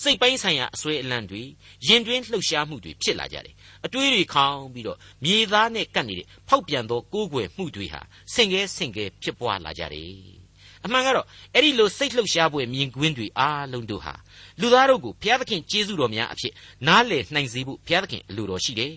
[0.01, 1.43] စိတ်ပိုင်းဆိုင်ရာအစွဲအလန့်တွေ
[1.87, 8.01] ရင်တွင်းလှုပ်ရှားမှုတွေဖြစ်လာကြတယ်အတွေးတွေခေါင်းပြီးတော့မြေသားနဲ့ကပ်နေတဲ့ဖောက်ပြန်သောကိုးကွယ်မှုတွေဟာ
[8.33, 10.40] ဆင်ကဲဆင်ကဲဖြစ်ပွားလာကြတယ်
[10.85, 14.13] အမှန်ကတော့အဲ့ဒီလိုစိတ်လှုပ်ရှားပွဲမြင်ကွင်းတွေအားလုံးတို့ဟာ
[14.61, 16.53] လူသားတို့ကိုဘုရားသခင်ကျေးဇူးတော်များအဖြစ်
[16.87, 18.93] နားလည်နှိုင်စေဖို့ဘုရားသခင်အလိုတော်ရှိတယ်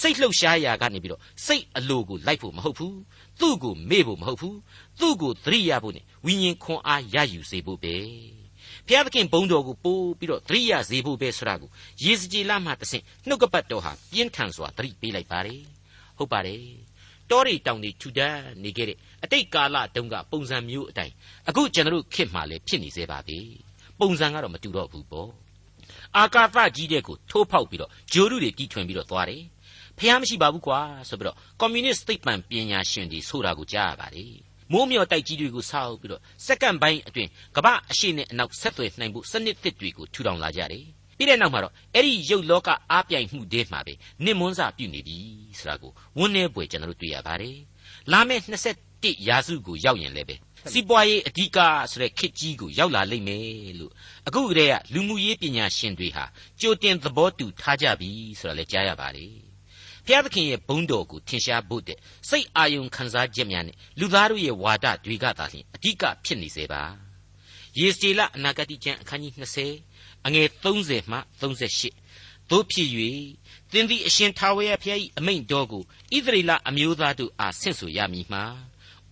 [0.00, 2.96] စိတ်လှုပ်ရှားရာကနေပြီးတော့စိတ်အလိုကိုလိုက်ဖို့မဟုတ်ဘူး
[3.40, 4.58] သူ့ကိုမေ့ဖို့မဟုတ်ဘူး
[5.00, 7.96] သူ့ကိုသတိရဖို့နဲ့ဝိညာဉ်ခွန်အားရယူစေဖို့ပဲ
[8.86, 11.70] ဘုရားသခင်ဘုန်းတော်ကိုပို့ပြီးတော့သတိရစေဖို့ပဲဆိုတာကို
[12.04, 15.62] ယေစကြည်လမှတဆင့်နှုတ်ကပတ်တော်ဟာပြင်းထန်စွာသတိပေးလိုက်ပါတယ်
[16.18, 16.81] ဟုတ်ပါတယ်
[17.32, 21.14] တောရီတောင်တွေထူတန်းနေခဲ့တဲ့အတိတ်ကာလတုန်းကပုံစံမျိုးအတိုင်း
[21.48, 23.38] အခုကျွန်တော်ခေတ်မှလည်းဖြစ်နေသေးပါပြီ
[24.00, 25.30] ပုံစံကတော့မတူတော့ဘူးပေါ့
[26.16, 29.42] အာကာသကြီးတဲ့ကိုထိုးဖောက်ပြီးတော့ဂျိုရုတွေတီထွင်ပြီးတော့သွားတယ်
[29.98, 34.34] ဖះမရှိပါဘူးကွာဆိုပြီးတော့ကွန်မြူနစ်သိပ္ပံပညာရှင်တွေဆိုတာကိုကြားရပါတယ်
[34.72, 40.86] မိုးမျောတိုက်ကြီးတွေကိုဆောက်ပြီးတော့စက္ကန့်ပိုင်းအတွင်းကမ္ဘာအရှိနဲ့အနောက်ဆက်သွယ်နိုင်ဖို့စနစ်သစ်တွေကိုထူထောင်လာကြတယ်
[41.22, 43.92] ပြီးတဲ့နောက်မှာတော့အဲ့ဒီရုပ်လောကအားပြိုင်မှုတွေမှာပဲ
[44.24, 45.16] နစ်မွန်းစာပြုနေပြီ
[45.58, 47.56] ဆိုတာကိုဝန်းနေပွေကျွန်တော်တို့တွေ့ရပါတယ်
[48.12, 50.36] လာမယ့်21ရာစုကိုရောက်ရင်လည်းပဲ
[50.72, 51.58] စီးပွားရေးအဓိက
[51.90, 53.92] ဆိုတဲ့ခစ်ကြီးကိုရောက်လာလိမ့်မယ်လို့
[54.28, 56.24] အခုကတည်းကလူမှုရေးပညာရှင်တွေဟာ
[56.60, 58.10] ကြိုတင်သဘောတူထားကြပြီ
[58.40, 59.34] ဆိုတာလည်းကြားရပါတယ်
[60.06, 61.98] ဖျားသခင်ရဲ့ဘုန်းတော်ကိုထင်ရှားဖို့တဲ့
[62.28, 66.82] စိတ်အာယုံခံစားချက်များနဲ့လူသားတို့ရဲ့ဝါဒတွေကသာလျှင်အဓိကဖြစ်နေစေပါ
[67.78, 69.91] ယေစီလအနာဂတိကျမ်းအခန်းကြီး20
[70.26, 72.88] အငယ်30မှ38တို့ဖြစ်၍
[73.72, 75.82] သင်သည်အရှင်ထာဝရဘုရား၏အမိန့်တော်ကို
[76.16, 78.44] ဣသရေလအမျိုးသားတို့အားဆင့်ဆိုရမည်မှာ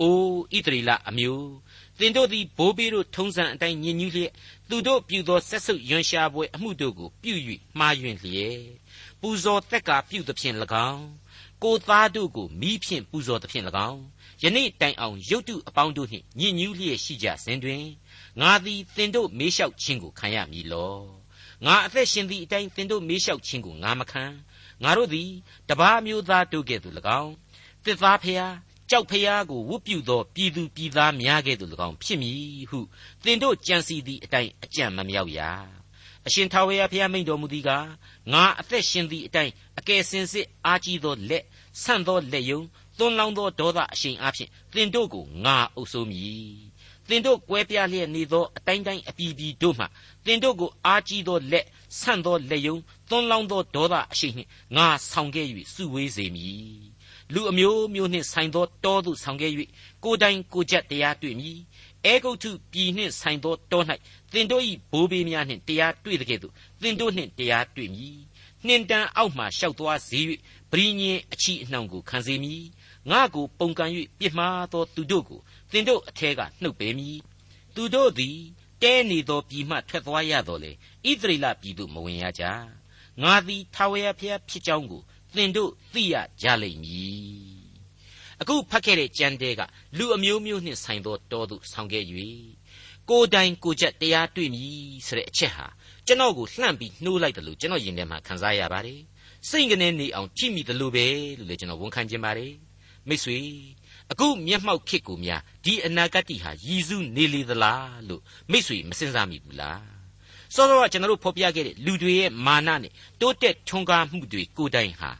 [0.00, 0.16] အို
[0.56, 1.50] ဣသရေလအမျိုး
[1.98, 4.32] သင်တို့သည်ဘိုးဘေးတို့ထုံးစံအတိုင်းညင်ညူးလျက်
[4.68, 7.34] သူတို့ပြုသောဆက်ဆုပ်ယွန်ရှာပွဲအမှုတို့ကိုပြု၍
[7.78, 8.62] မှားယွင်းလျက်
[9.20, 10.56] ပူဇော်သက်ကာပြုသဖြင့်၎
[10.90, 11.06] င်း
[11.64, 14.02] ကိုသားတို့ကိုမိဖြင့်ပူဇော်သဖြင့်၎င်း
[14.42, 17.84] ယနေ့တိုင်အောင်ရုတ်တုအပေါင်းတို့နှင့်ညင်ညူးလျက်ရှိကြစဉ်တွင်
[18.40, 20.96] ငါသည်သင်တို့မေးလျှောက်ခြင်းကိုခံရမည်လော
[21.66, 24.24] ငါအသက်ရှင်သည့်အတိုင်းသင်တို့မေးလျှောက်ခြင်းကိုငါမခံ
[24.84, 25.30] ငါတို့သည်
[25.68, 27.32] တပါးမျိုးသားတို့ကဲ့သို့၎င်း
[27.84, 28.54] တစ်သားဖျား
[28.90, 32.80] ကြောက်ဖျားကိုဝတ်ပြုသောပြည်သူပြည်သားများကဲ့သို့၎င်းဖြစ်မည်ဟု
[33.24, 35.52] သင်တို့ကြံစီသည့်အတိုင်းအကြံမမြောက်ရာ
[36.26, 37.86] အရှင်ထာဝရဘုရားမိန့်တော်မူသည်ကား
[38.32, 41.44] ငါအသက်ရှင်သည့်အတိုင်းအကယ်စင်စစ်အားကြီးသောလက်
[41.82, 42.60] ဆန့်သောလက်ယုံ
[42.98, 46.70] သွန်းလောင်းသောဒေါသအရှိန်အားဖြင့်သင်တို့ကိုငါအုပ်ဆိုးမည်
[47.08, 49.84] သင်တို့ကွဲပြားလျက်နေသောအတိုင်းတိုင်းအပြည်ပြည်တို့မှ
[50.24, 51.66] သင်တို့ကိုအားကြီးသောလက်
[52.00, 52.76] ဆန့်သောလက်ယုံ
[53.08, 56.90] သွန်းလောင်းသောဒေါသအရှိန်နှင့်ငါဆောင်ခဲ့၍စုဝေးစေမည်
[57.34, 59.52] လူအမျိုးမျိုးနှင့်ဆိုင်သောတောသို့ဆောင်ခဲ့၍
[60.04, 61.58] ကိုယ်တိုင်ကိုကြက်တရားတွေ့မည်
[62.06, 63.82] အဲဂုတ်ထုပြည်နှင့်ဆိုင်သောတော၌
[64.32, 68.18] သင်တို့၏ဘိုးဘေးများနှင့်တရားတွေ့တဲ့ကဲ့သို့သင်တို့နှင့်တရားတွေ့မည်
[68.66, 70.20] နှင်တန်အောက်မှလျှောက်သွားစေ၍
[70.70, 72.62] ပရိညင်အချီအနှောင်ကိုခံစေမည်
[73.10, 77.18] ငါကိုပုန်ကန်၍ပြစ်မှားသောသူတို့ကိုသင်တို့အထက်ကနှုတ်ပေမည်
[77.74, 78.36] သူတို့သည်
[78.82, 82.44] တဲနေသောပြည်မှထွက်သွားရတော်လေဣသရေလပြည်သို့မဝင်ရကြ
[83.22, 85.02] ငါသည်ထာဝရဘုရားဖြစ်ကြောင်းကို
[85.34, 87.49] သင်တို့သိရကြလိမ့်မည်
[88.42, 89.60] အခုဖတ်ခဲ့တဲ့ကြံတဲက
[89.98, 92.04] လူအမျိုးမျိုးနှင့်ဆိုင်သောတောသို့ဆောင်ခဲ့၍
[93.10, 94.74] ကိုယ်တိုင်ကိုယ်ချက်တရားတွေ့မည်
[95.06, 95.66] ဆိုတဲ့အချက်ဟာ
[96.06, 99.00] ကျွန်တော်ကိုလှမ်းပြီးနှိုးလိုက်တယ်လို့ကျွန်တော်ယင်ထဲမှာခံစားရပါတယ်
[99.48, 101.06] စိတ်ကနေနေအောင်ကြည့်မိတယ်လို့ပဲ
[101.38, 102.52] လို့လည်းကျွန်တော်ဝန်ခံခြင်းပါတယ်
[103.08, 103.38] မိတ်ဆွေ
[104.10, 110.00] အခုမျက်မှောက်ခေတ်ကိုများဒီအနာဂတ်ဟာရည်စူးနေလေသလားလို့မိတ်ဆွေမစင်စားမိဘူးလား
[110.54, 115.10] စောစောကကျွန်တော်တို့ဖော်ပြခဲ့တဲ့လူတွေရဲ့မာနနဲ့တိုးတက်ထွန်းကားမှုတွေကိုယ်တိုင်ဟာ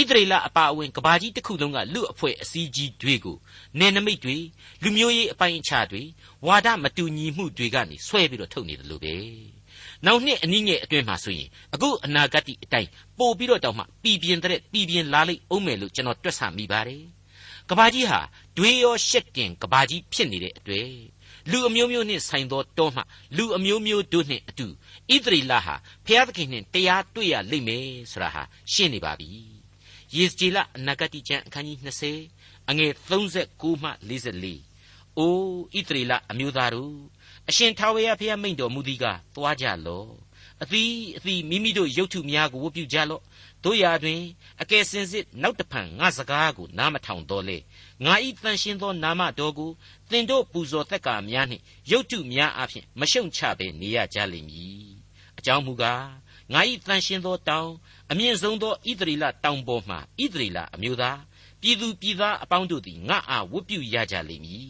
[0.00, 3.36] ဣသရေလအပါအဝင်ကဘာကြီးတစ်ခုလုံးကလူအဖွဲ့အစည်းကြီးတွေကို
[3.78, 4.36] နယ်နိမိတ်တွေ
[4.82, 6.02] လူမျိုးရေးအပိုင်းအခြားတွေ
[6.46, 9.14] ဝါဒမတူညီမှုတွေကနေဆွဲပြီးတော့ထုတ်နေတယ်လို့ပဲ
[10.04, 17.04] နောက်နှစ်အနည်းငယ်အတွင်းမှာဆိုရင်အခုအနာဂတ်အတိုင်းပို့ပြီးတော့တောင်မှပြည်ပြင်းတဲ့ပြည်ပြင်းလာလိမ့်အောင်မယ်လို့ကျွန်တော်တွက်ဆမိပါတယ်
[17.70, 18.20] ကဘာကြီးဟာ
[18.56, 20.90] ဒွေရောရှက်တင်ကဘာကြီးဖြစ်နေတဲ့အတွေ့
[21.50, 23.02] လူအမျိုးမျိုးနှင့်ဆိုင်သောတောမှ
[23.36, 24.66] လူအမျိုးမျိုးတို့နှင့်အတူ
[25.14, 25.74] ဣသရေလဟာ
[26.06, 29.53] ဖျားသခင်နှင့်တရားတွေ့ရလိမ့်မယ်ဆိုတာဟာရှင်းနေပါပြီ
[30.16, 31.78] ယေစကြည်လအနာဂတိကျမ်းအခန်းကြီး
[32.24, 33.90] 20အငယ်39မှ
[34.52, 36.96] 44အိုးဣသရေလအမျိုးသားတို့
[37.48, 40.10] အရှင်ထာဝရဘုရားမိန့်တော်မူသည်ကသွားကြလော့
[40.62, 43.22] အသီးအသီးမိမိတို့ရုပ်ထုများကိုဝတ်ပြုကြလော့
[43.64, 44.20] တို့ရာတွင်
[44.62, 47.58] အကယ်စင်စစ်နောက်တဖန်ငါစကားကိုနားမထောင်တော့လေ
[48.04, 49.70] ငါဤတန်ရှင်းသောနာမတော်ကို
[50.10, 54.88] သင်တို့ပူဇော်သက်ကာများနှင့်ရုပ်ထုများအဖျင်မရှုံချဘဲနေရကြလိမ့်မည်
[55.38, 56.04] အကြောင်းမူကား
[56.52, 57.70] ငါဤတန်ရှင်းသောတောင်
[58.10, 59.98] အမြင့်ဆုံးသောဣသရေလတောင်ပေါ်မှဣ
[60.32, 61.18] သရေလအမျိုးသား
[61.60, 64.68] ပြည်သူပြည်သားအပေါင်းတို့သည်ငါအားဝတ်ပြုရကြလိမ့်မည်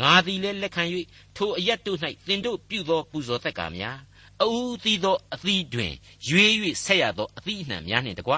[0.00, 0.82] ငါသည်လည်းလက်ခံ၍
[1.36, 3.98] ထိုအရက်တို့၌သင်တို့ပြုသောပူဇော်သက်ကာများ
[4.42, 5.94] အူးသီးသောအသီးတွင်
[6.28, 6.52] ရွေး၍
[6.84, 8.34] ဆက်ရသောအသီးအနှံများနှင့်တကွ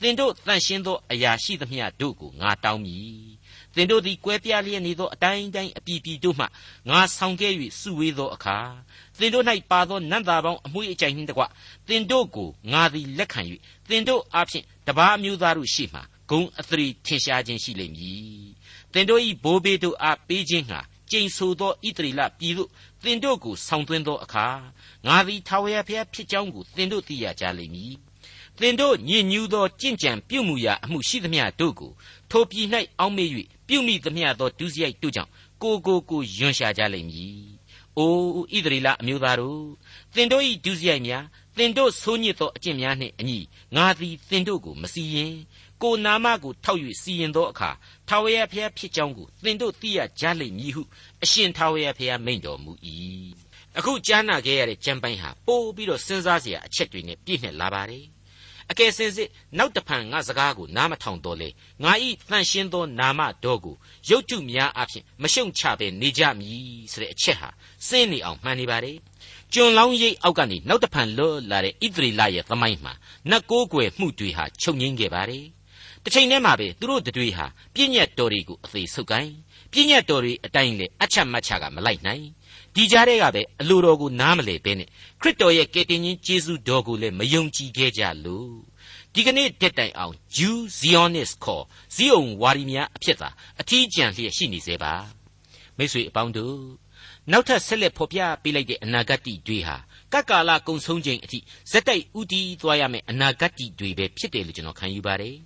[0.00, 3.24] သင်တို့တန်ရှင်းသောအရာရှိသမျှတို့ကိုငါတောင်းမည်
[3.74, 6.46] သင်တို့သည်ကွဲပြားလျက်နေသောအတိုင်းတိုင်းအပြည်ပြည်တို့မှ
[6.88, 8.58] ငါဆောင်ခဲ့၍စုဝေးသောအခါ
[9.18, 11.42] သင်တို့၌ပါသောနတ်သားပေါင်းအမွှေးအကြိုင်နှင့်တကွ
[11.88, 13.40] သင်တို့ကိုငါသည်လက်ခံ၍
[13.88, 16.00] သင်တို့အားဖြင့်တပါးမျိုးသားတို့ရှိမှ
[16.30, 18.44] ဂုံအသရေထင်ရှားခြင်းရှိလိမ့်မည်
[18.92, 22.70] သင်တို့၏ဘိုးဘေးတို့အားပေးခြင်းဟာကျိန်ဆိုသောဣတရီလပြည်သို့
[23.02, 24.46] သင်တို့ကိုဆောင်သွင်းသောအခါ
[25.06, 27.94] ငါသည်ထာဝရဘုရားဖြစ်ကြောင်းကိုသင်တို့သိရကြလိမ့်မည်
[28.60, 31.92] သင်တို့ညင်ညူးသောကြင်ကြံပြုမှုရာအမှုရှိသမျှတို့ကို
[32.30, 32.66] ထိုပြည်၌
[32.98, 33.28] အောက်မေ့၍
[33.68, 35.30] ပြုမိသမျှသောဒုစရိုက်တို့ကြောင့်
[35.62, 37.44] ကိုကိုကိုယွန်ရှာကြလိမ့်မည်။
[37.98, 38.14] အို
[38.54, 39.64] ဣသရေလအမျိုးသားတို့
[40.14, 41.24] သင်တို့၏ဒုစရိုက်များ
[41.56, 43.38] သင်တို့ဆိုးညစ်သောအကျင့်များနှင့်အညီ
[43.76, 45.34] ငါသည်သင်တို့ကိုမစီရင်
[45.82, 47.70] ကိုနာမကိုထောက်၍စီရင်သောအခါ
[48.08, 50.82] ထာဝရဘုရားဖြစ်ကြောင်းကိုသင်တို့သိရကြလိမ့်မည်ဟု
[51.22, 52.72] အရှင်ထာဝရဘုရားမိန့်တော်မူ၏
[53.78, 58.04] အခုကြားနာခဲ့ရတဲ့ကျမ်းပိုင်းဟာပို့ပြီးတော့စဉ်းစားစရာအချက်တွေနဲ့ပြည့်နှက်လာပါတယ်
[58.70, 61.48] အကယ်စင်စစ်နောက်တဖန်ငါစကားကိုနားမထောင်တော့လေ
[61.84, 63.76] ငါဤတန်ရှင်းသောနာမတော်ကို
[64.08, 67.48] ရုပ်တုများအဖြစ်မရှုံချပဲနေကြမည်ဆိုတဲ့အချက်ဟာ
[67.88, 68.96] စင်းနေအောင်မှန်နေပါတယ်
[69.52, 72.92] ကျွန်လောင်းရိပ်အောက်ကနေနောက်တဖန်လွတ်လာတဲ့ဣသရေလရဲ့သမိုင်းမှာ
[73.30, 75.44] နတ်ကိုးကွယ်မှုတွေဟာချုပ်ငင်းခဲ့ပါတယ်
[76.04, 79.32] တစ်ချိန်တည်းမှာပဲသူတို့တွေဟာပြည့်ညက်တော်တွေကိုအသေးဆုပ်ကိုင်း
[79.72, 82.24] ပြည့်ညက်တော်တွေအတိုင်းလေအချက်မတ်ချကမလိုက်နိုင်
[82.74, 84.88] ဒီကြားထဲကပဲအလိုတော်ကိုနားမလဲပဲနဲ့
[85.20, 88.54] ခရစ်တော်ရဲ့ကယ်တင်ရှင်ယေရှုတော်ကိုလည်းမယုံကြည်ခဲ့ကြလို့
[89.12, 93.28] ဒီကနေ့တက်တိုင်အောင် Jew Zionist ခေါ်ဇီးအောင်ဝါရီများအဖြစ်သာ
[93.60, 94.94] အထီးကျန်လျက်ရှိနေစေပါ
[95.76, 96.58] မိတ်ဆွေအပေါင်းတို့
[97.32, 99.76] နောက်ထပ်ဆက်လက်ဖော်ပြပေးလိုက်တဲ့အနာဂတ်တွေဟာ
[100.12, 101.38] ကကာလကုံဆုံးခြင်းအထိ
[101.70, 105.36] ဇက်တိုက်ဥတီးသွားရမယ့်အနာဂတ်တွေပဲဖြစ်တယ်လို့ကျွန်တော်ခံယူပါတယ်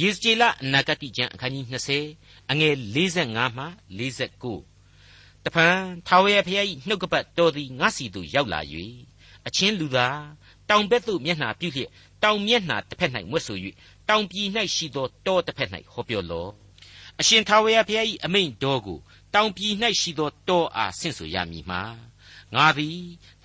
[0.00, 1.64] ယေစကြည်လအနာဂတ်ကျမ်းအခန်းကြီး
[2.08, 3.64] 20အငယ်45မှ
[3.98, 4.73] 49
[5.44, 8.60] တဖန်ထာဝရဘုရား၏နှုတ်ကပတ်တော်သည်ငါစီသို့ရောက်လာ၍
[9.46, 10.18] အချင်းလူသား
[10.68, 11.90] တောင်ဘက်သို့မျက်နှာပြုလျက်
[12.22, 13.58] တောင်မျက်နှာတစ်ဖက်၌မွတ်ဆို၍
[14.08, 16.50] တောင်ပြည်၌ရှိသောတောတစ်ဖက်၌ဟောပြောလော့
[17.20, 18.98] အရှင်ထာဝရဘုရား၏အမိန့်တော်ကို
[19.34, 21.82] တောင်ပြည်၌ရှိသောတောအားဆင့်ဆိုရမည်မှာ
[22.54, 22.98] ငါသည်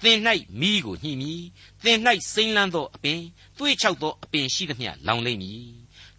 [0.04, 0.20] သင်၌
[0.60, 1.42] မိကိုညှိမည်
[1.84, 2.00] သင်၌
[2.34, 3.22] စိမ့်လန်းသောအပင်
[3.58, 5.64] သွေးချောက်သောအပင်ရှိသမျှလောင်လိမ့်မည်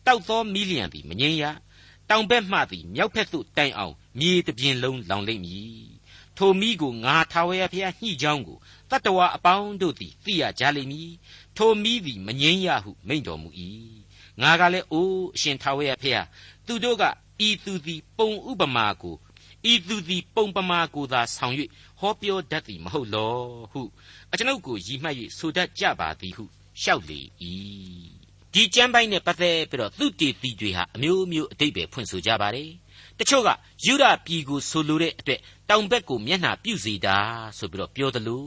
[0.06, 1.44] တောက်သောမီးလျံသည်မငြိမ်းရ
[2.10, 5.84] တောင်ဘက်မှသည်မြောက်ဘက်သို့တိုင်အောင် မြေတပြင်လုံးလောင်လိမ့်မည်
[6.36, 8.58] ထိုမိကိုငါထာဝရဘုရားညှိကြောင်းကို
[8.90, 11.10] တတ္တဝါအပေါင်းတို့သည်သိရကြလိမ့်မည်
[11.56, 13.48] ထိုမိသည်မငြိမ်းရဟုမိန့်တော်မူ၏
[14.40, 16.26] ငါကလည်းအိုးအရှင်ထာဝရဘုရား
[16.66, 17.04] သူတို့က
[17.46, 19.16] ဤသူသည်ပုံဥပမာကို
[19.72, 21.54] ဤသူသည်ပုံပမာကိုသာဆောင်၍
[22.00, 23.34] ဟောပြောတတ်သည်မဟုတ်လော
[23.72, 23.82] ဟု
[24.32, 26.44] အကျွန်ုပ်ကိုရည်မှတ်၍ဆိုတတ်ကြပါသည်ဟု
[26.80, 27.20] လျှောက်လေ၏
[28.54, 32.70] ဒီကျမ်းပိုင်းနဲ့ပတ်သက်ပြီးတော့သူတေတီတွေဟာအမျိုးမျိုးအတိတ်ပဲဖွင့်ဆိုကြပါတယ်
[33.20, 33.48] တချို့က
[33.84, 37.16] ယူဒပြည်ကိုဆိုလိုတဲ့အတွက်တောင်ဘက်ကိုမျက်နှာပြုစေတာ
[37.58, 38.44] ဆိုပြီးတော့ပြောသလို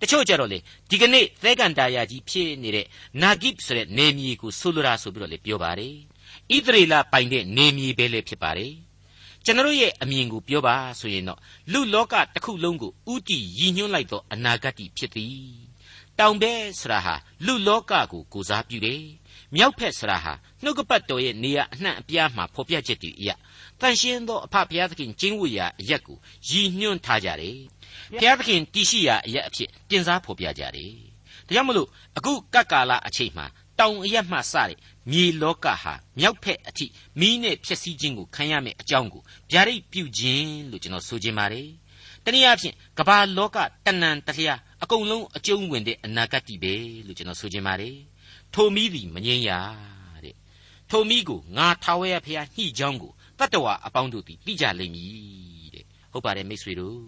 [0.00, 0.58] တချို့ကြတော့လေ
[0.90, 2.86] ဒီကနေ့သဲကန်တာယာကြီးဖြစ်နေတဲ့
[3.22, 5.94] နာဂိပ်ဆိုတဲ့နေမြေကိုဆိုလိုတာဆိုပြီးတော့လေပြောပါတယ်
[6.54, 8.72] ဣသရေလပိုင်တဲ့နေမြေပဲလေဖြစ်ပါတယ်
[9.44, 11.38] ကျွန်တော်ရဲ့အမြင်ကိုပြောပါဆိုရင်တော့
[11.72, 15.46] လူလောကတစ်ခုလုံးကိုဥတီရည်ညွှန်းလိုက်သောအနာဂတ်ဖြစ်သည်
[16.18, 17.14] တောင်ဘဲဆိုတာဟာ
[17.46, 19.02] လူလောကကိုကိုစားပြုတယ်
[19.56, 23.34] မြောက်ဖက်ဆိုတာဟာနှုတ်ကပတ်တော်ရဲ့နေရာအနှံ့အပြားမှာဖော်ပြချက်တွေအရာ
[23.80, 27.58] တန်ရှင်းသောအဖဘုရားသခင်ကျင်းဝတ်ရာအရက်ကိုရည်ညွှန်းထားကြတယ်
[28.12, 30.92] ဘုရားသခင်တည်ရှိရာအရက်အဖြစ်တင်စားဖော်ပြကြတယ်
[31.46, 33.46] ဒါကြောင့်မလို့အခုကပ်ကာလအချိန်မှာ
[33.78, 34.76] တောင်အရက်မှစတဲ့
[35.10, 36.86] မြေလောကဟာမြောက်ဖက်အထိ
[37.20, 41.68] မီးနဲ့ဖြစ်စည်းခြင်းကိုခံရမယ့်အကြောင်းကိုဗျာဒိတ်ပြုခြင်းလို့ကျွန်တော်ဆိုခြင်းပါတယ်
[42.24, 46.74] တနည်းအားဖြင့်ကမ္ဘာလောကတဏ္ဏတလျာအကုန်လုံးအကျုံးဝင်တဲ့အနာဂတ်တည်ပဲ
[47.06, 47.96] လို့ကျွန်တော်ဆိုခြင်းပါတယ်
[48.54, 49.50] ထိုမီးသည်မငြိမ်းရ
[50.24, 50.36] တဲ့
[50.90, 56.98] ထိုမီးကိုငါထာဝရဘုရားညှိကြောင်းကိုတတ္တဝါအပေါင်းတို့သည်သိကြလိမ့်မည်တဲ့ဟုတ်ပါတယ်မိတ်ဆွေတို့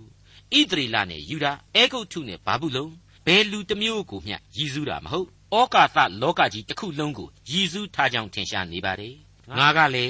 [0.58, 2.88] ဣသရေလနဲ့ယူဒာအဲဂုတ်ထုနဲ့ဘာဘူးလုံ
[3.26, 9.14] ဘယ်လူတစ်မျိုးကိုမျှရည်စူးတာမဟုတ်ဩကာသလောကကြီးတစ်ခုလုံးကိုရည်စူးထားကြောင်းထင်ရှားနေပါတယ်
[9.58, 10.06] ငါကလေ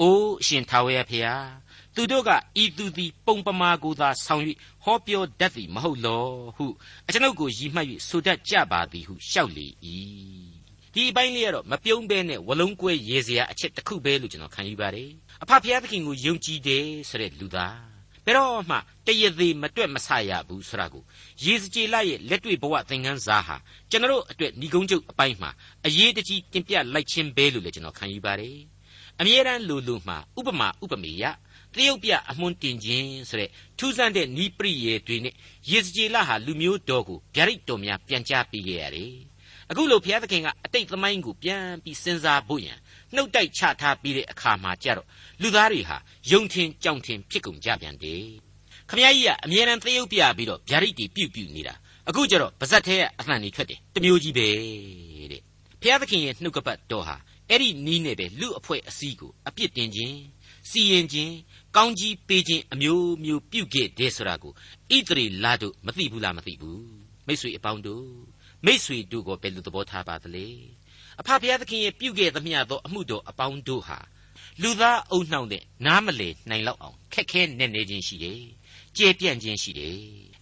[0.00, 1.48] အိုးအရှင်ထာဝရဘုရား
[1.94, 2.30] သူတို့က
[2.62, 4.42] ဤသူသည်ပုံပမာကိုသာဆောင်၍
[4.84, 6.24] ဟောပြောတတ်သည်မဟုတ်လော
[6.56, 6.66] ဟု
[7.06, 9.66] အကျွန်ုပ်ကိုရည်မှတ်၍ဆိုတတ်ကြပါသည်ဟုလျှောက်လေ၏
[10.94, 15.10] ဒီအပိုင်းလေးကတော့မပြုံးဘဲနဲ့ဝလုံးကွဲရေစရာအချက်တစ်ခုပဲလို့ကျွန်တော်ခံယူပါတယ်
[15.42, 17.78] အဖဖျားသခင်ကိုယုံကြည်တယ်ဆိုတဲ့လူသား
[18.24, 18.76] ဘယ်တော့မှ
[19.06, 21.02] တရသေးမတွက်မဆရဘူးဆိုတာကို
[21.44, 23.56] ရေစကြည်လာရဲ့လက်တွေ့ဘဝသင်ခန်းစာဟာ
[23.90, 25.50] ကျွန်တော်အတွက်ဏီကုန်းချုပ်အပိုင်းမှာ
[25.86, 28.56] အရေးတကြီးတင်ပြလိုက်ခြင်းပဲလို့လည်းကျွန်တော်ခံယူပါတယ်
[29.20, 31.24] အမြဲတမ်းလူလူမှာဥပမာဥပမေယ
[31.74, 35.34] တရုတ်ပြအမွှန်းတင်ခြင်းဆိုတဲ့ထူးဆန်းတဲ့နီးပရိယေတွေနဲ့
[35.70, 39.29] ရေစကြည်လာဟာလူမျိုးတော်ကိုဗျာဒိတ်တော်များပြန်ကြားပေးခဲ့ရတယ်
[39.70, 42.78] အခုလိုဘုရားသခင်ကအတိတ်သမိုင်းကိုပြန်ပြီးစဉ်းစားဖို့ရန်
[43.14, 45.06] နှုတ်တိုက်ချထားပြီးတဲ့အခါမှာကြတော့
[45.42, 45.96] လူသားတွေဟာ
[46.30, 48.24] ယုံထင်ကြောင်ထင်ဖြစ်ကုန်ကြပြန်တယ်
[48.88, 51.74] ခမည်းကြီးကအမြဲတမ်းသရုပ်ပြပြီးတော့ဗျာဒိတ်တွေပြုတ်ပြုတ်နေတာ
[52.08, 54.48] အခုကျတော့ဗဇက်ထဲကအသံကြီးထွက်တယ်တမျိုးကြီးပဲ
[55.32, 55.42] တဲ့
[55.80, 57.16] ဖျားသခင်ရဲ့နှုတ်ကပတ်တော်ဟာ
[57.50, 60.16] အဲ့ဒီနီးနဲ့ပဲလူအဖွဲ့အစည်းကိုအပြစ်တင်ခြင်း
[60.70, 61.34] စီရင်ခြင်း
[61.76, 66.84] ကောင်းကြီးပေးခြင်းအမျိုးမျိုးပြုခဲ့တယ်ဆိုတာကိုဣသရေလတို့မသိဘူးလားမသိဘူး
[67.26, 68.06] မိတ်ဆွေအပေါင်းတို့
[68.64, 70.46] မိတ်ဆွေတို့ကိုဘယ်လိုသဘောထားပါသလဲ
[71.20, 73.98] အဖဖျားသခင်ရဲ့ပြုခဲ့သမျှသောအမှုတော်အပေါင်းတို့ဟာ
[74.62, 78.42] လူသားအုံနှောင်းတဲ့နားမလေနိုင်လောက်အောင်ခက်ခဲနေနေခြင်းရှိတယ်
[78.96, 79.98] ကျေပြန့်ခြင်းရှိတယ်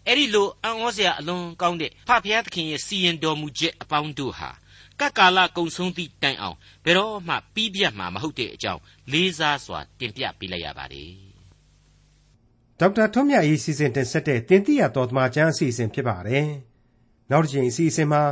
[0.07, 4.51] အဲ့ဒီလိုအံ့ဩစရာအလွန်ကောင်းတဲ့ဖဖျားသခင်ရဲ့စီရင်တော်မူချက်အပေါင်းတို့ဟာ
[5.01, 8.81] ကကာလကုံဆုံးသည့်တိုင်အောင်ဘယ်တော့မှပြီးပြတ်မှာမဟုတ်တဲ့အကြောင်း
[9.13, 11.13] လေးစားစွာတင်ပြပေးလိုက်ရပါတယ်
[12.81, 16.47] ဒေါက်တာထွန်းမြတ်ရေးစီစဉ်တင်ဆက်တဲ့တင်ပြတော်သမာကျမ်းအစီအစဉ်ဖြစ်ပါတယ်
[17.31, 18.23] နောက်တစ်ချိန်အစီအစဉ်မှာ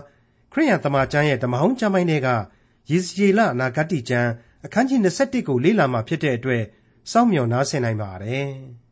[0.53, 2.29] ခရိယန်သမာကျမ်းရဲ့ဓမ္မဟောင်းကျမ်းပိုင်းတွေက
[2.91, 4.31] ယေဇကျေလအနာဂတ်ကျမ်း
[4.65, 6.63] အခန်းကြီး21ကိုလေ့လာမှဖြစ်တဲ့အတွက်
[7.13, 8.51] စောင့်မျှော်နားဆင်နိုင်ပါတယ်။